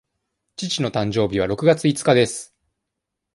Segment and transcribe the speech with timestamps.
[0.55, 2.55] 父の誕生日は六月五日です。